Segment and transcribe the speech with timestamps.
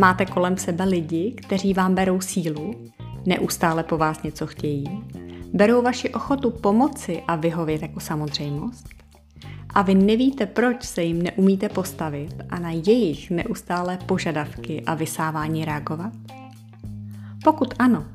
[0.00, 2.74] Máte kolem sebe lidi, kteří vám berou sílu,
[3.26, 4.84] neustále po vás něco chtějí,
[5.52, 8.88] berou vaši ochotu pomoci a vyhovět jako samozřejmost
[9.68, 15.64] a vy nevíte, proč se jim neumíte postavit a na jejich neustálé požadavky a vysávání
[15.64, 16.12] reagovat?
[17.44, 18.06] Pokud ano,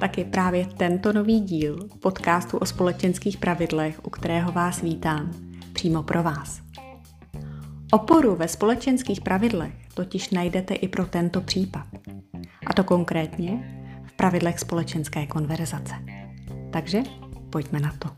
[0.00, 5.30] tak je právě tento nový díl podcastu o společenských pravidlech, u kterého vás vítám,
[5.72, 6.60] přímo pro vás.
[7.92, 11.86] Oporu ve společenských pravidlech totiž najdete i pro tento případ.
[12.66, 15.94] A to konkrétně v pravidlech společenské konverzace.
[16.72, 17.02] Takže
[17.50, 18.08] pojďme na to.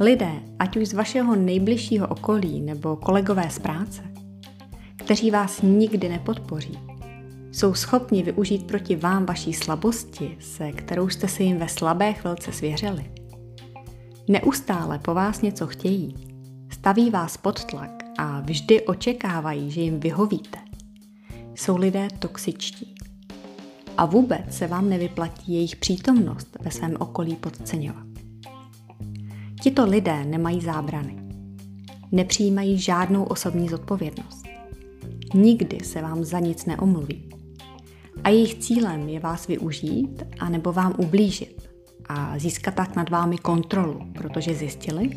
[0.00, 4.02] Lidé, ať už z vašeho nejbližšího okolí nebo kolegové z práce,
[4.96, 6.78] kteří vás nikdy nepodpoří,
[7.52, 12.52] jsou schopni využít proti vám vaší slabosti, se kterou jste si jim ve slabé chvilce
[12.52, 13.04] svěřili.
[14.28, 16.14] Neustále po vás něco chtějí,
[16.72, 20.58] staví vás pod tlak a vždy očekávají, že jim vyhovíte.
[21.54, 22.94] Jsou lidé toxičtí.
[23.96, 28.06] A vůbec se vám nevyplatí jejich přítomnost ve svém okolí podceňovat.
[29.62, 31.18] Tito lidé nemají zábrany.
[32.12, 34.46] Nepřijímají žádnou osobní zodpovědnost.
[35.34, 37.28] Nikdy se vám za nic neomluví.
[38.24, 41.68] A jejich cílem je vás využít a nebo vám ublížit
[42.08, 45.10] a získat tak nad vámi kontrolu, protože zjistili,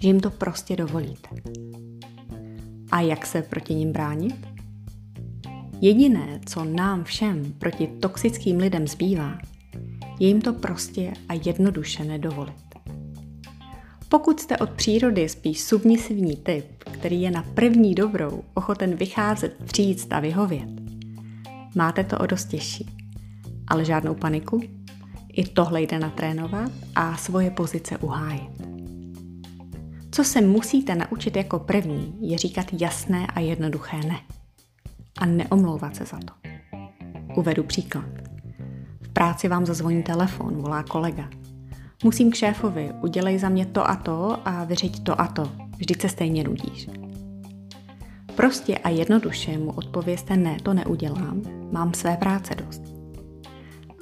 [0.00, 1.28] že jim to prostě dovolíte.
[2.92, 4.48] A jak se proti ním bránit?
[5.80, 9.38] Jediné, co nám všem proti toxickým lidem zbývá,
[10.18, 12.54] je jim to prostě a jednoduše nedovolit.
[14.08, 20.12] Pokud jste od přírody spíš submisivní typ, který je na první dobrou ochoten vycházet vstříct
[20.12, 20.68] a vyhovět,
[21.74, 22.86] máte to o dost těžší.
[23.68, 24.60] Ale žádnou paniku,
[25.32, 28.71] i tohle jde natrénovat a svoje pozice uhájit.
[30.12, 34.20] Co se musíte naučit jako první, je říkat jasné a jednoduché ne.
[35.18, 36.34] A neomlouvat se za to.
[37.36, 38.04] Uvedu příklad.
[39.00, 41.30] V práci vám zazvoní telefon, volá kolega–
[42.04, 45.52] Musím k šéfovi, udělej za mě to a to a vyřiď to a to.
[45.76, 46.90] Vždyť se stejně nudíš.
[48.36, 52.82] Prostě a jednoduše mu odpověste ne, to neudělám, mám své práce dost.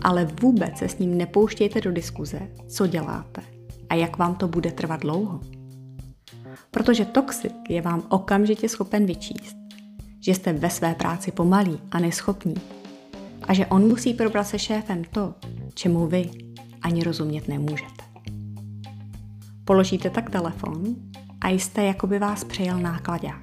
[0.02, 3.42] Ale vůbec se s ním nepouštějte do diskuze, co děláte
[3.88, 5.40] a jak vám to bude trvat dlouho.
[6.70, 9.56] Protože toxik je vám okamžitě schopen vyčíst,
[10.20, 12.54] že jste ve své práci pomalí a neschopní
[13.42, 15.34] a že on musí probrat se šéfem to,
[15.74, 16.30] čemu vy
[16.82, 18.04] ani rozumět nemůžete.
[19.64, 20.96] Položíte tak telefon
[21.40, 23.42] a jste, jako by vás přejel nákladák.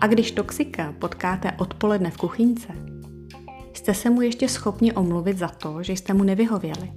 [0.00, 2.68] A když toxika potkáte odpoledne v kuchyňce,
[3.74, 6.92] jste se mu ještě schopni omluvit za to, že jste mu nevyhověli.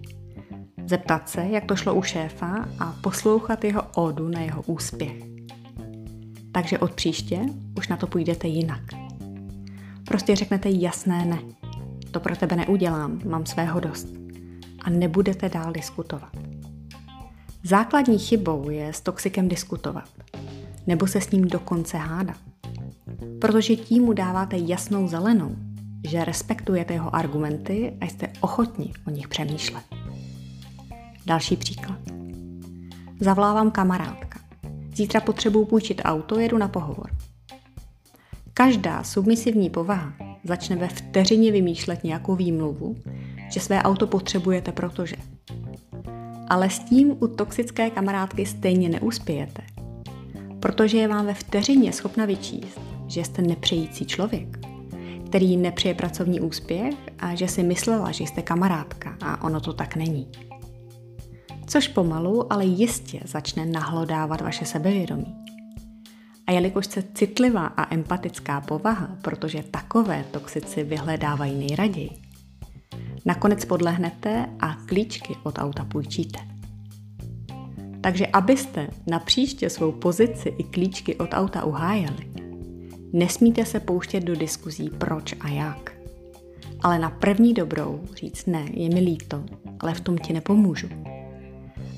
[0.85, 5.16] Zeptat se, jak to šlo u šéfa a poslouchat jeho ódu na jeho úspěch.
[6.51, 7.40] Takže od příště
[7.78, 8.81] už na to půjdete jinak.
[10.07, 11.40] Prostě řeknete jasné ne.
[12.12, 14.07] To pro tebe neudělám, mám svého dost
[14.81, 16.31] a nebudete dál diskutovat.
[17.63, 20.09] Základní chybou je s toxikem diskutovat,
[20.88, 22.38] nebo se s ním dokonce hádat.
[23.41, 25.56] Protože tím mu dáváte jasnou zelenou,
[26.07, 29.94] že respektujete jeho argumenty a jste ochotni o nich přemýšlet.
[31.25, 32.00] Další příklad.
[33.19, 34.40] Zavlávám kamarádka.
[34.96, 37.09] Zítra potřebuji půjčit auto, jedu na pohovor.
[38.53, 42.96] Každá submisivní povaha začne ve vteřině vymýšlet nějakou výmluvu,
[43.52, 45.16] že své auto potřebujete, protože.
[46.50, 49.62] Ale s tím u toxické kamarádky stejně neuspějete,
[50.59, 54.59] protože je vám ve vteřině schopna vyčíst, že jste nepřející člověk,
[55.25, 59.96] který nepřeje pracovní úspěch a že si myslela, že jste kamarádka a ono to tak
[59.96, 60.28] není.
[61.68, 65.36] Což pomalu, ale jistě začne nahlodávat vaše sebevědomí.
[66.48, 72.26] A jelikož jste citlivá a empatická povaha, protože takové toxici vyhledávají nejraději,
[73.26, 76.40] Nakonec podlehnete a klíčky od auta půjčíte.
[78.02, 82.32] Takže abyste na příště svou pozici i klíčky od auta uhájeli,
[83.14, 85.91] nesmíte se pouštět do diskuzí proč a jak.
[86.82, 89.44] Ale na první dobrou říct ne, je mi líto,
[89.79, 90.88] ale v tom ti nepomůžu.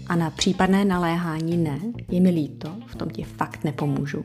[0.10, 1.80] A na případné naléhání ne,
[2.12, 4.24] je mi líto, v tom ti fakt nepomůžu.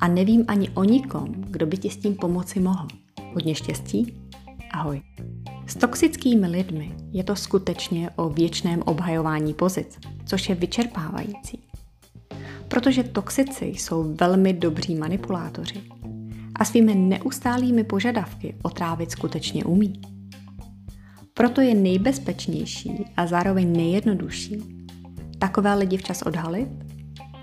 [0.00, 2.88] A nevím ani o nikom, kdo by ti s tím pomoci mohl.
[3.34, 4.14] Hodně štěstí,
[4.72, 5.02] ahoj.
[5.66, 11.60] S toxickými lidmi je to skutečně o věčném obhajování pozic, což je vyčerpávající.
[12.68, 15.82] Protože toxici jsou velmi dobří manipulátoři
[16.54, 20.00] a svými neustálými požadavky otrávit skutečně umí.
[21.34, 24.77] Proto je nejbezpečnější a zároveň nejjednodušší
[25.38, 26.68] takové lidi včas odhalit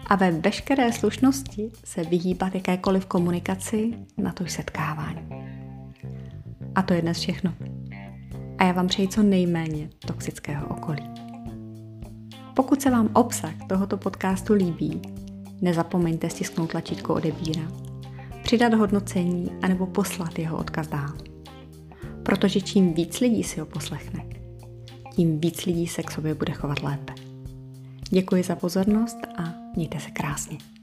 [0.07, 5.45] a ve veškeré slušnosti se vyhýbat jakékoliv komunikaci na to setkávání.
[6.75, 7.53] A to je dnes všechno.
[8.57, 11.03] A já vám přeji co nejméně toxického okolí.
[12.53, 15.01] Pokud se vám obsah tohoto podcastu líbí,
[15.61, 17.73] nezapomeňte stisknout tlačítko odebírat,
[18.43, 21.13] přidat hodnocení anebo poslat jeho odkaz dál.
[22.23, 24.25] Protože čím víc lidí si ho poslechne,
[25.15, 27.13] tím víc lidí se k sobě bude chovat lépe.
[28.15, 30.74] Děkuji za pozornost a mějte se krásně.